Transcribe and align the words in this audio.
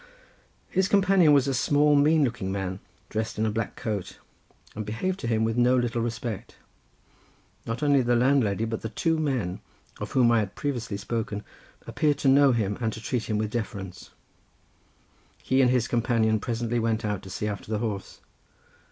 His 0.71 0.87
companion 0.87 1.31
was 1.31 1.47
a 1.47 1.53
small 1.53 1.95
mean 1.95 2.23
looking 2.23 2.51
man 2.51 2.79
dressed 3.09 3.37
in 3.37 3.45
a 3.45 3.51
black 3.51 3.75
coat, 3.75 4.17
and 4.75 4.83
behaved 4.83 5.19
to 5.19 5.27
him 5.27 5.43
with 5.43 5.57
no 5.57 5.77
little 5.77 6.01
respect. 6.01 6.55
Not 7.67 7.83
only 7.83 8.01
the 8.01 8.15
landlady 8.15 8.65
but 8.65 8.81
the 8.81 8.89
two 8.89 9.19
men, 9.19 9.59
of 9.99 10.13
whom 10.13 10.31
I 10.31 10.39
have 10.39 10.55
previously 10.55 10.97
spoken, 10.97 11.43
appeared 11.85 12.17
to 12.17 12.27
know 12.27 12.51
him 12.51 12.79
and 12.81 12.91
to 12.93 12.99
treat 12.99 13.29
him 13.29 13.37
with 13.37 13.51
deference. 13.51 14.09
He 15.43 15.61
and 15.61 15.69
his 15.69 15.87
companion 15.87 16.39
presently 16.39 16.79
went 16.79 17.05
out 17.05 17.21
to 17.21 17.29
see 17.29 17.47
after 17.47 17.69
the 17.71 17.77
horse. 17.77 18.21